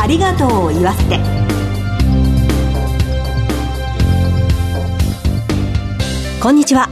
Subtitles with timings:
[0.00, 1.18] ありがとうを言わせて。
[6.40, 6.88] こんにちは。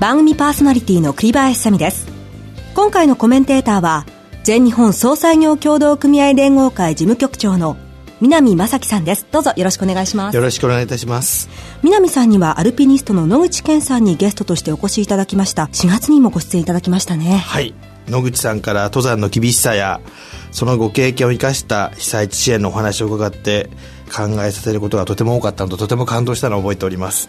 [0.00, 2.06] 番組パーソナリティの栗林さみです。
[2.74, 4.06] 今回のコメンテーターは
[4.42, 7.76] 全日本総裁業協同組合連合会事務局長の
[8.20, 9.26] 南正樹さんです。
[9.30, 10.34] どうぞよろしくお願いします。
[10.34, 11.48] よろしくお願いいたします。
[11.82, 15.64] 南さんにはアルピニストの野口健さんにゲストとしてお越しいただきました。
[15.64, 17.36] 4月にもご出演いただきましたね。
[17.36, 17.74] はい。
[18.08, 20.00] 野口さんから登山の厳しさや
[20.52, 23.68] そのご経験を生かした被災地支援のお話を伺って
[24.14, 27.28] 考えさせることがとても多かったのととても感動したのを覚えております。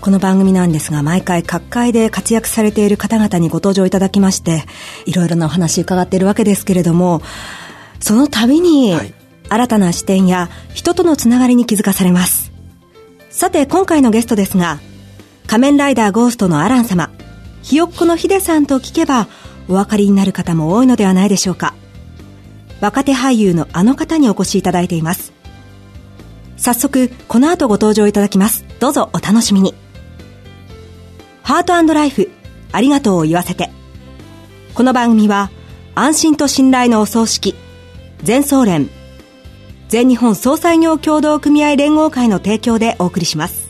[0.00, 4.64] この番組なんですが毎回各界で活躍されている方々にご登場いただきまして
[5.06, 7.20] いろいろなお話伺っているわけですけれども
[7.98, 9.17] その度に、はい
[9.48, 12.52] 新たな視点や人とのつながりに気づかされます。
[13.30, 14.78] さて、今回のゲストですが、
[15.46, 17.10] 仮面ライダーゴーストのアラン様、
[17.62, 19.28] ひよっこのヒデさんと聞けば、
[19.68, 21.74] お分かりになる方も多いのではないでしょうか。
[22.80, 25.32] 若手俳優のあの方にお越しいただいています。
[26.56, 28.64] 早速、この後ご登場いただきます。
[28.80, 29.74] どうぞお楽しみに。
[31.42, 32.30] ハートライフ、
[32.72, 33.70] ありがとうを言わせて。
[34.74, 35.50] この番組は、
[35.94, 37.54] 安心と信頼のお葬式、
[38.22, 38.90] 全総連、
[39.88, 43.68] 全日本総裁業協同組合連合会の提供でお送りします。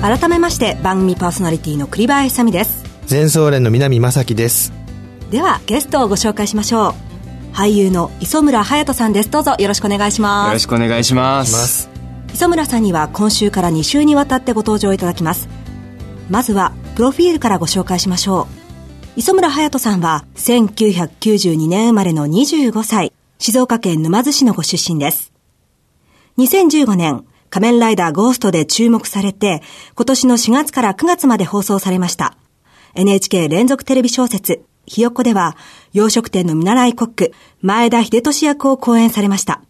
[0.00, 2.84] 改めまして番組パーソナリティの栗林さみです。
[3.06, 4.72] 全総連の南正樹です。
[5.30, 6.94] ではゲストをご紹介しましょ
[7.52, 7.54] う。
[7.54, 9.30] 俳優の磯村隼人さんです。
[9.30, 10.48] どうぞよろしくお願いします。
[10.48, 11.90] よろしくお願いします。
[12.32, 15.48] 磯村さんには今週から2週にわたってご登場いただきます。
[16.30, 18.53] まずはプロフィールからご紹介しましょう
[19.16, 25.32] 磯村隼人さんは1992年生まれの25歳、静岡県沼津市のご出身です。
[26.38, 29.62] 2015年、仮面ライダーゴーストで注目されて、
[29.94, 32.36] 今年の4月から9月まで放送されました。
[32.96, 35.56] NHK 連続テレビ小説、ひよっこでは、
[35.92, 39.62] 洋食店の見習いコック、前田秀俊役を講演されました。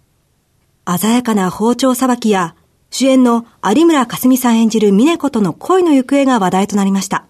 [0.99, 2.55] 鮮やかな包丁さばきや、
[2.89, 7.27] 主演の有村架純さん演じる峰子との恋の行方が話題となりました。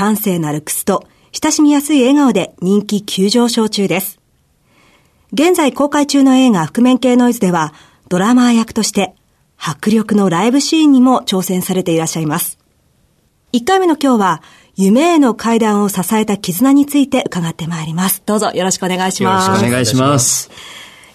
[0.00, 4.18] 端正なルックスと親しみやすい笑顔で人気急上昇中です。
[5.34, 7.74] 現在公開中の映画覆面系ノイズでは
[8.08, 9.14] ドラマー役として
[9.58, 12.58] 迫力のライブシーンにも挑戦されていらっしゃいます。
[13.52, 14.42] 1回目の今日は
[14.74, 18.22] 夢への階段を支えた絆について伺ってまいります。
[18.24, 19.48] どうぞよろしくお願いします。
[19.48, 20.50] よろしくお願いします。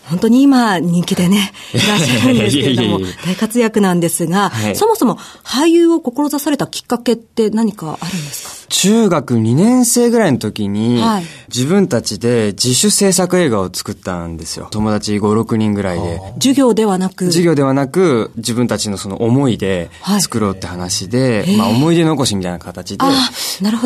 [0.10, 8.65] 本当に今人気でね、いらっしゃるんですけれども、 大活躍なんですが、はい、そもそも俳優を志されたきっかけって何かあるんですか？
[8.70, 14.68] 中学2年生ぐらいの時に、はい、自分たちで自主制作映画を作ったんですよ。
[14.72, 16.20] 友達5、6人ぐらいで。
[16.36, 17.26] 授業ではなく。
[17.26, 19.90] 授業ではなく、自分たちのその思いで
[20.20, 23.06] 作ろうって話で、はい、まあ思い出残しみたいな形で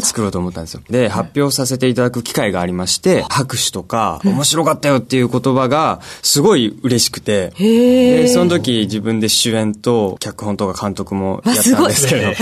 [0.02, 0.82] 作ろうと思ったんですよ。
[0.90, 12.22] で、発表させていただく機会がありまして、拍手とか、面白かったよっていう言葉がすごい嬉しくて、で、その時自分で主演と脚本とか監督もやったんですけど。
[12.22, 12.34] え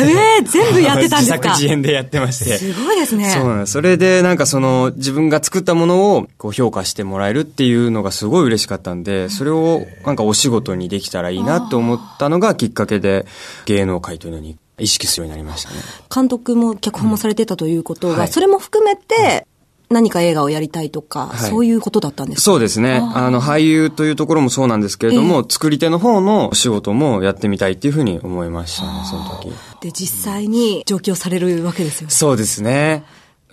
[0.41, 1.49] ー、全部やってたんですか？
[1.49, 2.57] 自作自演でやってまして。
[2.57, 3.29] すごいですね。
[3.29, 3.73] そうなんです。
[3.73, 13.25] それでなんかその自分が作ったものをこう評価してもらえるっていうのがすごい嬉しかったんで、それをなんかお仕事にできたらいいなと思ったのがきっかけで
[13.65, 15.77] 芸能界というのに意識するようになりましたね。
[16.13, 19.46] 監督も脚本もされてたということが、うんはい、それも含めて、
[19.89, 22.41] 何か映画をやりたいとか、はい、そういうことだったんですか？
[22.41, 23.01] そうですね。
[23.13, 29.51] あの、俳優というところもそうなんですけれども、えー、作り手の方の仕事もやってみたいっていうふうに思いましたね、その時。
[29.81, 32.11] で、実際に上京されるわけですよね。
[32.11, 33.05] そうですね。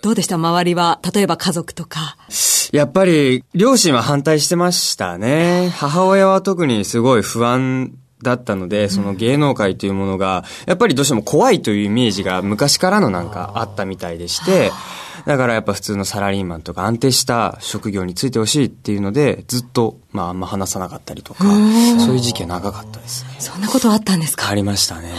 [0.03, 0.35] どうでした？
[0.35, 2.17] 周りは、例えば家族とか。
[2.73, 5.71] やっぱり、両親は反対してましたね。
[5.77, 14.73] 母親は特にすごい不安だったので、その芸能界というものが、やっぱりどうしても怖いというイメージが昔からのなんかあったみたいでして、
[15.27, 23.31] だからやっぱ普通のサラリーマンとか安定した職業についてほしいっていうので、ずっと、まああんま話さなかったりとか、そういう時期は長かったですね。
[23.39, 24.49] そんなことあったんですか？
[24.49, 25.13] ありましたね。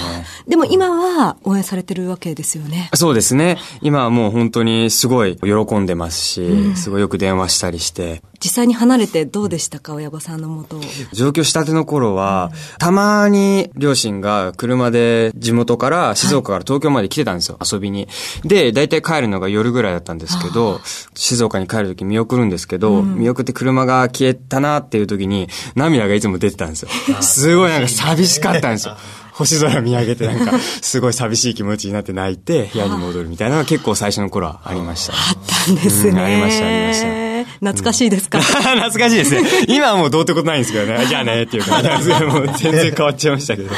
[0.47, 2.89] でも今は応援されてるわけですよね。
[2.93, 3.57] そうですね。
[3.81, 8.21] 今はもう本当にすごい喜んでますし、うん、すごいよく電話したりして。
[8.41, 10.79] 実際に離れてどうでしたか、親御さんのもと。
[11.13, 18.07] 上京したての頃は、うん、たまに両親が車で地元から静岡から東京まで来てたんですよ、はい、遊びに。
[18.43, 20.81] で、大体帰るのが夜ぐらいだったんですけど、
[21.15, 26.89] 静岡に帰るとき見送るんですけど、うん、見送って車が消えたなっていう時に涙がいつも出てたんですよ。
[27.21, 28.97] すごいなんか寂しかったんですよ。
[29.33, 37.34] 星空見上げてなんか、すごい寂しい気持ちになって泣いて、部屋に戻るみたいなのが結構最初の頃はありました、ね、あったんですね、うん、ありました、ありました。
[37.59, 39.43] 懐かしいですか、 懐かしいですね。
[39.67, 41.05] 今はもうどうってことないんですけどね。
[41.09, 43.71] じゃあねっていう感じでもう全然変わっちゃいましたけど。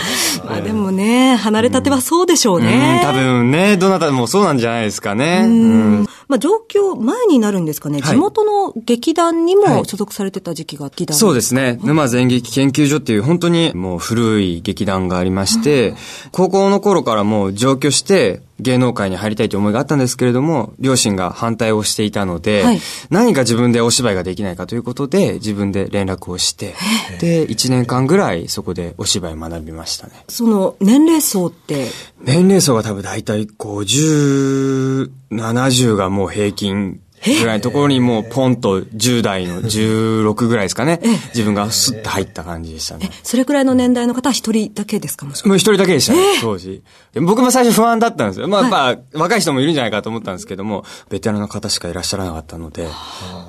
[0.45, 3.01] ま あでもね、離れたてはそうでしょうね。
[3.03, 5.41] うん多分ね、どなたもそうなんじゃないですかね。
[5.43, 11.79] うんまあ、上京前になるんですかね、はい地元の劇団にはいも所属されてた時期が劇団そうですね。
[11.83, 15.95] 沼津演劇研究所っていう本当にもう古い劇団がありまして、
[16.31, 22.79] 高校の頃からもう上京して芸能界に入りたいという思いがあったんですけれども、両親が反対をしていたので、はい。
[23.09, 26.75] 何か自分でお芝居ができないかということで、自分で連絡をして、
[27.19, 30.13] で、1年間ぐらいそこでお芝居を学びましたね。
[30.27, 31.87] その年齢層って、
[32.21, 40.99] 年齢層が多分大体50、70がもう平均ぐらいのところにもうポンと10代の16ぐらいですかね。
[41.33, 43.09] 自分がスッと入った感じでしたね。
[43.23, 46.83] それくらいの年代の方は一人だけですかもしれもう一人だけでしたね、当時。
[47.13, 48.47] で僕も最初不安だったんですよ。
[48.47, 52.87] まあやっぱ、若い人もいるんじゃないかと思ったんですけども、ベテランの方しかいらっしゃらなかったので、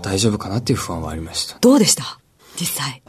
[0.03, 1.59] 大丈夫かなっていう不安はありました。
[1.61, 2.19] どうでした？
[2.59, 3.03] 実際。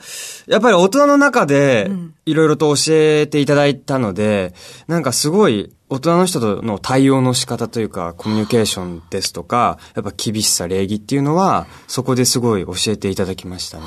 [0.47, 1.89] やっぱり大人の中で、
[2.25, 4.53] いろいろと教えていただいたので、
[4.87, 13.85] なんかすごい、大人の人との対応の仕方というか、コミュニケーションですとか、やっぱ厳しさ、礼儀っていうのは、そこですごい教えていただきましたね。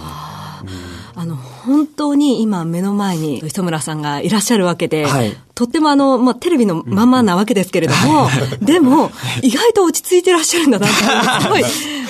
[1.14, 5.36] あの、本当に今目の前に磯村さんがいらっしゃるわけで、はい。
[5.54, 8.28] とってもあの、まあ、テレビのまんまなわけですけれども、
[8.60, 9.12] でも、
[9.42, 11.62] 意外と落ち着いてらっしゃるんだなって、すごい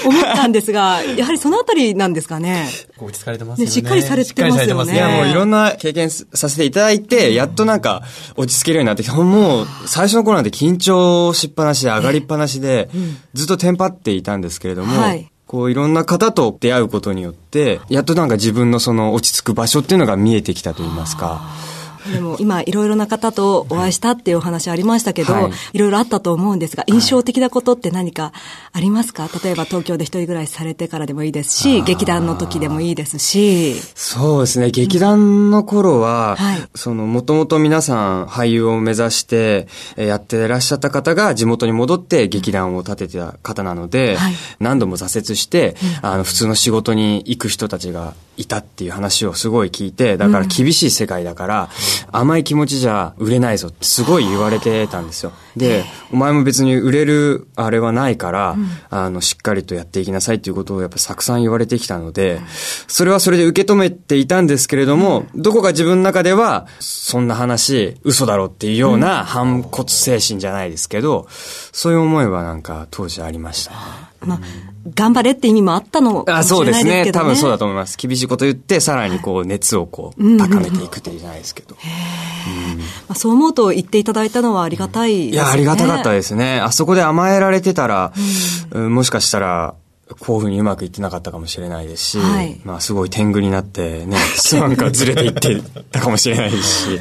[0.04, 2.69] 思ったんですが、やはりそのあたりなんですかね。
[2.99, 3.70] 落ち着かれてますよね。
[3.70, 4.52] ねしっかりされてますよね。
[4.52, 8.02] しっかりされてますいや、もういろんな経験させていただいて、やっとなんか
[8.37, 12.90] 落ち着けるようになってきて、もう最初の頃なんて緊張しっぱなしで上がりっぱなしで、
[13.34, 15.28] ずっとテンパっていたんですけれども、はい。
[15.46, 21.43] こういろんな方と出会うことによって、やっとなんか自分のその落ち着く場所っていうのが見えてきたと言いますか。
[22.10, 25.52] でも今いろいろな方とお会いしたっていうお話ありましたけど、はい。
[25.72, 28.32] い、ろいろあったと思うんですが、印象的なことって何か
[28.72, 29.28] ありますか？
[29.44, 33.75] 例えば東京で一人暮らしされてからでもいいですし、劇団の時でもいいですし。
[33.94, 34.70] そうですね。
[34.70, 36.69] 劇団の頃は、はい。
[36.75, 39.66] その、もともと皆さん俳優を目指して
[39.96, 44.34] えーやってらっしゃった方が地元に戻って劇団を立ててた方なので、はい。
[44.60, 51.69] 何度も挫折して、あの、普通の仕事に行く人たちがいたっていう話をすごい聞いて、だから厳しい世界だから、
[52.11, 55.33] 甘い気持ちじゃ売れないぞってすごい言われてたんですよ。
[55.56, 58.56] で、お前も別に売れるあれはないから、
[58.91, 62.41] あの、しっかりとやっていきなさいっていうことをやっぱたくさん言われてきたので、
[62.89, 71.27] それはそれで受け止めていたんですけれども、どこか自分の中では、そんな話、嘘だろっていうような反骨精神じゃないですけど、
[71.73, 74.12] そういう思いはなんか当時ありましたね。
[74.24, 74.40] まあ、
[74.94, 76.84] 頑張れって意味もあったのかあもしそうですね。
[76.84, 77.24] れないですけどね。
[77.24, 77.96] 多分そうだと思います。
[77.96, 81.76] 厳しいこと言って、さらにこう、熱をこう、高めていくっていうじゃないですけど。
[83.08, 85.32] まあ、そう思うと言っていただいたのはありがたいですね。
[85.32, 86.60] いや、ありがたかったですね。
[86.60, 88.12] あそこで甘えられてたら、
[88.72, 89.74] うんもしかしたら、
[90.19, 94.16] こういうふうにうまくいってなかったかもしれないですし、はいまあすごい天狗になってね、
[94.52, 97.00] なんかずれていってたかもしれないですし。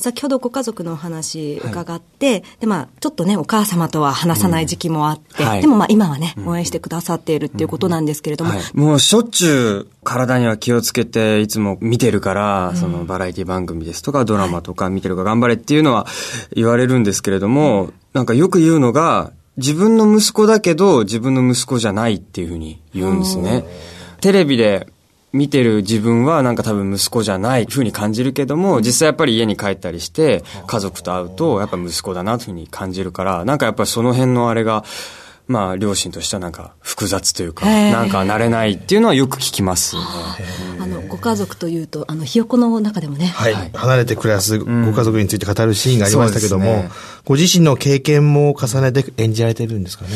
[0.00, 5.60] 先ほどご家族のお話伺って、で、まあ、ちょっとね、お母様とは話さない時期もあって、はい。
[5.60, 16.06] でもまあ、今はね、応援してくださっているっていうことなんですけれども、はい、もうしょっちゅう体には気をつけていつも見てるから、そのバラエティ番組ですとかドラマとか見てるから頑張れっていうのは
[16.54, 23.64] 言われるんですけれども、なんかよく言うのが、自分の息子だけど自分の息子じゃないっていうふうに言うんですね。
[24.22, 24.86] テレビで
[25.32, 34.84] 見てる自分はなんか多分息子じゃないふうに感じるけども、実際やっぱり家に帰ったりして、家族と会うとやっぱ息子だなというふうに感じるから、なんかやっぱりその辺のあれが、
[35.50, 40.02] まあ両親としてはなんか複雑というか、なんか慣れないっていうのはよく聞きますね。
[40.78, 46.90] あの、ご家族というと、あの、ひよこの中でもね、はい、離れて暮らすご家族について語るシーンがありましたけども、そうですね。
[47.24, 50.10] ご自身の経験も重ねて演じられてるんですかね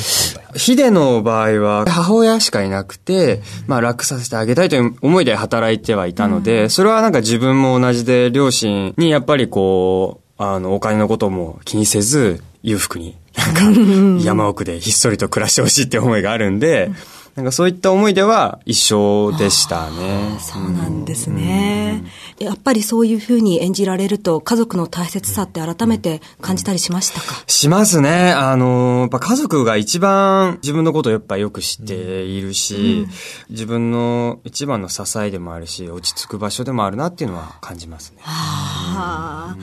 [0.55, 16.91] ヒデの場合は母親しかいなくて、まあ楽させてあげたいという思いで働いてはいたので、それはなんか自分も同じで両親にやっぱりこう、あの、お金のことも気にせず、裕福に、なんか山奥でひっそりと暮らしてほしいって思いがあるんで、
[17.35, 20.39] なんかそういった思いでは一緒でしたね。
[20.39, 22.05] そうなんですね。
[22.39, 27.43] やっぱりそういうふうに演じられると、家族の大切さって改めて感じたりしましたか？
[27.49, 28.31] しますね。
[28.31, 33.09] あの、やっぱ家族が一番自分のことをやっぱよく知っているし、
[33.51, 38.19] 自分の一番の支えでもあるし、落ち着く場所でもあるなっていうのは感じますね。
[38.25, 39.57] あ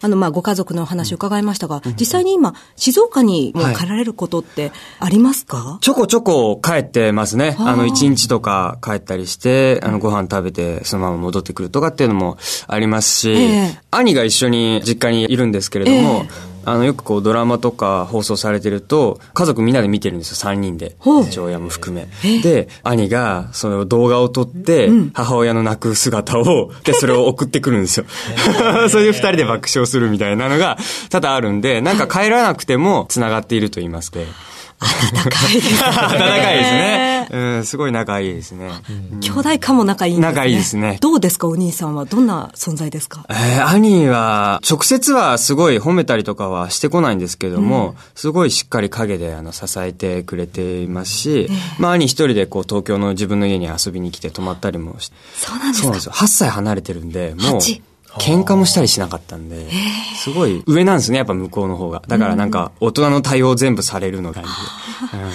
[0.00, 7.56] あの、まあ、ご家族のお話伺いましたが、実際に今、静岡にもう帰られることってありますか、ちょこちょこ帰ってますね。
[7.58, 13.80] あの、一日とか帰ったりして、あの、ご飯食べて、そのまま戻ってくるとかっていうのもありますし、ええ。
[13.90, 16.28] 兄が一緒に実家にいるんですけれども、え
[16.70, 20.96] あの、よくこうドラマとか放送されてると、家族みんなで見てるんですよ、3人で。
[21.24, 22.08] 父親も含め。
[22.42, 28.06] で、兄がその動画を撮って、母親の泣く姿を、 で、それを送ってくるんですよ。
[28.90, 30.76] それで2人で爆笑するみたいなのが
[31.10, 34.20] 多々あるんで、なんか帰らなくても繋がっていると言いますか。
[34.80, 35.78] 温 かいですね。
[35.80, 37.28] 温かいですね。
[37.30, 38.70] うん、すごい仲いいですね。
[39.20, 40.32] 兄弟間も仲いいんですね。
[40.34, 42.04] 仲いいですねどうですか、お兄さんは？
[42.04, 43.24] どんな存在ですか？
[43.28, 55.82] えー兄は、直接はすごい褒めたりとかはしてこないんですけども、すごいしっかり陰であの支えてくれていますし、まあ兄一人でこう東京の自分の家に遊びに来て泊まったりもして、そうなんですか？
[55.82, 56.12] そうなんですよ。
[56.12, 57.82] 8歳離れてるんで、もう八、
[58.18, 59.68] 喧嘩もしたりしなかったんで、
[60.16, 62.02] すごい上なんですね、やっぱ向こうの方が。
[62.06, 64.54] だからなんか、大人の対応全部されるの感じで。
[64.56, 64.84] う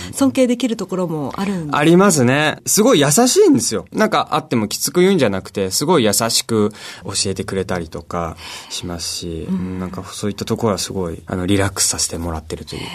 [0.09, 2.57] ん尊敬できるところもあるんでありますね。
[2.65, 3.85] すごい優しいんですよ。
[3.93, 6.71] なんかあってもきつく言うんじゃなくて、すごい優しく
[7.03, 8.35] 教えてくれたりとか
[8.69, 12.87] しますし、うんなんかそういったところはすごい、あの、リラックスさせてもらってるというか、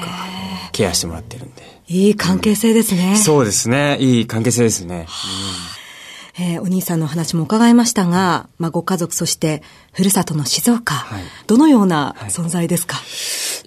[0.72, 1.80] ケアしてもらってるんで。
[1.88, 3.16] いい関係性ですね。
[3.16, 3.96] そうですね。
[3.98, 5.06] いい関係性ですね。
[6.40, 11.22] えーお兄さんのお話も伺いましたが、まあ、ご家族、そして、ふるさとの静岡、い。
[11.46, 12.96] どのような存在ですか、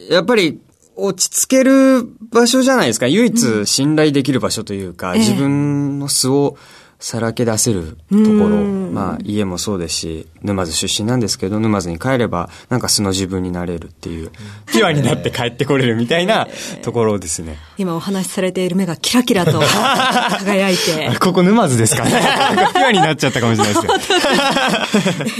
[0.10, 0.60] やっぱり、
[0.96, 3.08] 落ち着ける場所じゃないですか。
[3.08, 5.20] 唯一信頼できる場所というか、ええ。
[5.20, 6.58] 自分の素を
[7.02, 8.82] さらけ出せるところ。
[8.92, 14.32] まあ、家もそうですし、沼津出身なんですけど、沼津に帰れば、なんか素の自分になれるっていう、
[14.68, 16.48] ピュアになって帰ってこれるみたいな
[16.84, 17.58] ところですね。
[17.78, 19.60] 今お話しされている目がキラキラと
[20.40, 22.12] 輝いてあ、ここ沼津ですかね。
[22.12, 23.94] ピュアになっちゃったかもしれないですけど。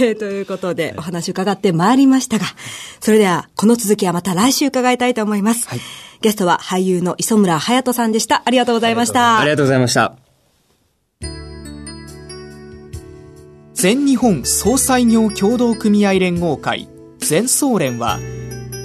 [0.06, 2.46] え ーということで、お話伺ってまいりましたが、
[3.00, 5.68] それでは、この続きはまた来週伺いたいと思います。
[6.22, 8.42] ゲストは俳優の磯村隼人さんでした。
[8.44, 9.38] ありがとうございました。
[9.38, 10.31] ありがとうございました。
[13.74, 16.88] 全日本総裁業協同組合連合会
[17.18, 18.18] 全総連は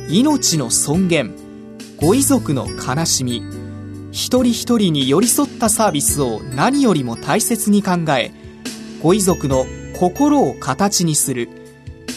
[0.10, 1.36] 命の尊厳
[1.98, 3.44] ご遺族の悲しみ
[4.12, 8.32] 一人一人に寄り添ったサービスを何よりも大切に考え
[9.04, 9.66] ご遺族の
[10.00, 11.50] 心を形にする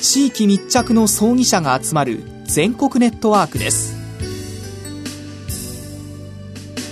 [0.00, 4.00] 地域密着の葬儀者が集まる全国ネットワークです。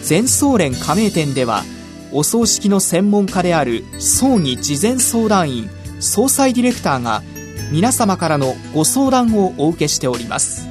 [0.02, 1.64] 全総連加盟店では
[2.12, 7.22] お葬式の専門家である葬儀事前相談員総裁ディレクターが
[7.70, 10.66] 皆様からのご相談をお受けしております。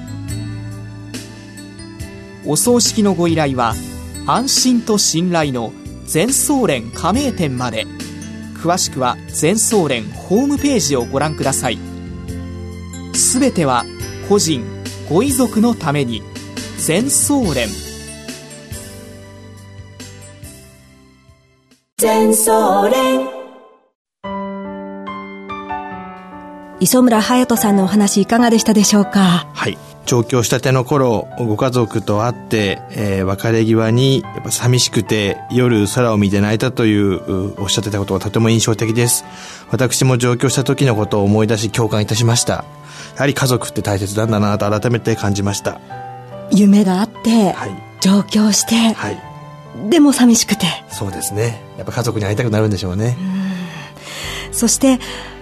[2.46, 3.76] お葬式のご依頼は
[4.26, 5.74] 安心と信頼の
[6.06, 7.86] 全総連加盟店まで
[8.56, 11.78] 詳しくは全総連ホームページをご覧ください。
[13.14, 13.86] すべては
[14.30, 14.64] 個人
[15.10, 16.24] ご遺族のために
[16.78, 17.68] 全総連
[26.80, 29.48] 磯村隼人さんのお話いかがでしたでしょうか？
[29.52, 29.80] はい。
[30.06, 39.26] 上京したての頃、ご家族と会って、えー別れ際に、やっぱ寂しくて、夜空を見て泣いたという、うおっしゃってたことがとても印象的です。
[39.72, 42.54] 私も上京した時のことを思い出し共感いたしました。
[42.54, 42.66] や
[43.22, 45.82] はり家族って大切なんだなと改めて感じました。
[46.52, 49.27] 夢があって、はい上京して、はい。
[49.90, 51.62] でも寂しくて、そうですね。
[51.78, 53.18] やっぱ家族に会いたくなるんでしょうね。
[54.52, 55.00] そして、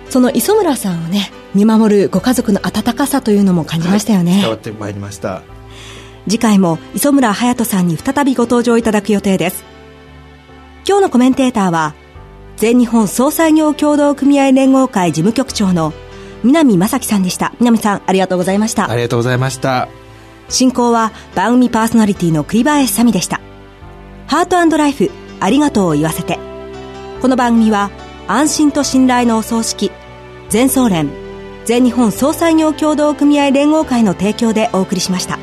[0.09, 4.41] その磯村さんをね、見守るご家族の温かさというのも感じましたよね。
[4.41, 5.41] 伝わってまいりました。
[6.27, 9.63] 次回も磯村隼人さんに再びご登場いただく予定です。
[10.87, 11.95] 今日のコメンテーターは、
[12.57, 15.93] 全日本総裁業協同組合連合会事務局長の
[16.43, 17.53] 南正樹さんでした。
[17.59, 18.95] 南さん、ありがとうございましたあ。
[18.95, 19.87] りがとうございました。
[20.49, 23.41] 進行は番組パーソナリティの栗林さみでした。
[24.27, 26.39] ハートライフ、ありがとうを言わせて。
[27.21, 27.91] この番組は、
[28.27, 29.91] 安心と信頼のお葬式、
[30.49, 31.11] 全総連、
[31.65, 35.37] 全日本総裁業協同組合連合会の提供でお送りしました。